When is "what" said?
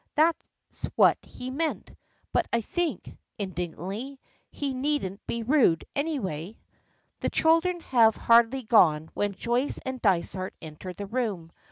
0.95-1.19